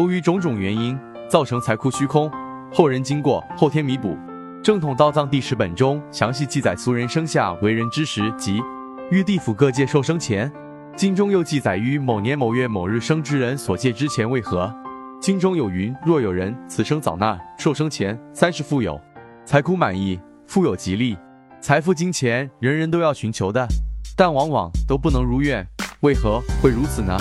[0.00, 0.98] 由于种种原因，
[1.28, 2.32] 造成财库虚空，
[2.72, 4.16] 后人经过后天弥补。
[4.62, 8.62] 正统道藏第十本中详细记载俗人生下为人之时及
[9.10, 10.50] 于地府各界受生前。
[10.96, 14.74] 经中又记载于某年某月某日生之人所借之钱为何？
[15.20, 18.98] 经中有云：若有人此生早纳受生前三十富有，
[19.44, 21.14] 财库满意，富有吉利，
[21.60, 23.68] 财富金钱人人都要寻求的，
[24.16, 25.62] 但往往都不能如愿。
[26.00, 27.18] 为何会如此呢？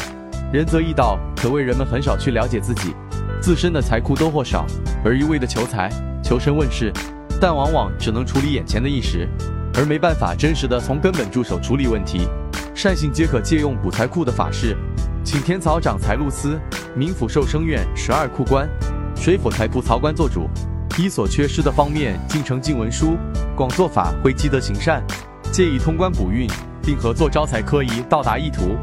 [0.51, 2.95] 仁则易道，可谓人们很少去了解自己
[3.39, 4.65] 自身的财库多或少，
[5.05, 5.91] 而一味的求财、
[6.23, 6.91] 求神问事，
[7.39, 9.29] 但往往只能处理眼前的一时，
[9.75, 12.27] 而没办法真实的从根本着手处理问题。
[12.73, 14.75] 善信皆可借用补财库的法事，
[15.23, 16.59] 请天曹掌财路司、
[16.97, 18.67] 冥府寿生院十二库官、
[19.15, 20.49] 水府财库曹官做主，
[20.97, 23.15] 依所缺失的方面进呈进文书，
[23.55, 25.03] 广做法会积德行善，
[25.51, 26.49] 借以通关补运，
[26.81, 28.75] 并合作招财科仪到达意图。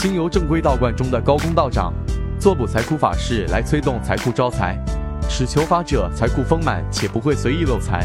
[0.00, 1.92] 经由正规道观中的高公道长
[2.38, 4.74] 做补财库法事来催动财库招财，
[5.28, 8.02] 使求法者财库丰满且不会随意漏财。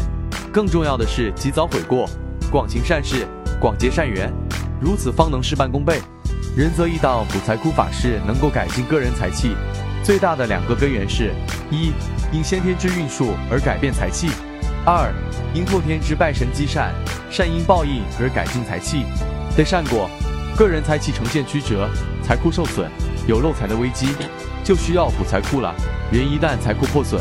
[0.52, 2.06] 更重要的是及早悔过，
[2.52, 3.26] 广行善事，
[3.58, 4.30] 广结善缘。
[4.78, 5.98] 如此方能事半功倍。
[6.54, 9.56] 仁则易道补财库法事能够改进个人财气，
[10.04, 11.32] 最大的两个根源是：
[11.70, 11.92] 一
[12.30, 14.28] 因先天之运数而改变财气；
[14.84, 15.10] 二
[15.54, 16.92] 因后天之拜神积善，
[17.30, 19.06] 善因报应而改进财气。
[19.56, 20.10] 得善果，
[20.56, 21.86] 个人财气呈现曲折，
[22.22, 22.90] 财库受损，
[23.26, 24.08] 有漏财的危机，
[24.64, 25.74] 就需要补财库了。
[26.10, 27.20] 人一旦财库破损，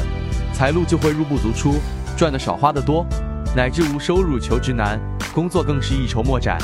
[0.53, 1.75] 财路就会入不足出，
[2.15, 3.05] 赚的少花的多，
[3.53, 4.97] 乃至无收入求职难，
[5.33, 6.57] 工作更是一筹莫展。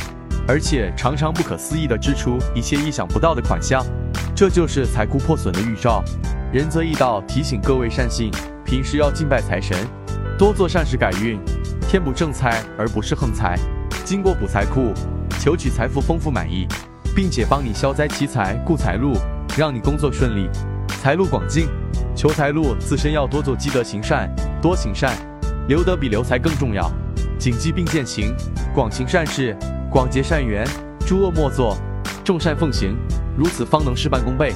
[0.48, 2.40] 而且常常不可思议地支出。
[2.56, 3.86] 一些意想不到的款项，
[4.34, 6.02] 这就是财库破损的预兆。
[6.54, 8.32] 仁则易道提醒各位善信，
[8.64, 9.78] 平时要敬拜财神，
[10.38, 11.38] 多做善事改运，
[11.90, 13.60] 添补正财而不是横财。
[14.06, 14.94] 经过补财库，
[15.42, 16.68] 求取财富丰富满意，
[17.16, 19.14] 并且帮你消灾祈财固财路，
[19.58, 20.48] 让你工作顺利，
[21.02, 21.68] 财路广进。
[22.16, 24.30] 求财路自身要多做积德行善，
[24.62, 25.18] 多行善，
[25.68, 26.88] 留德比留财更重要。
[27.40, 28.36] 谨记并践行，
[28.72, 29.58] 广行善事。
[29.90, 30.64] 广结善缘，
[31.08, 31.76] 诸恶莫作，
[32.24, 32.96] 众善奉行，
[33.36, 34.54] 如此方能事半功倍。